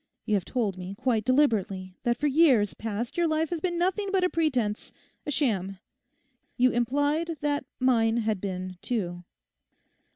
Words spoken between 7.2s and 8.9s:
that mine had been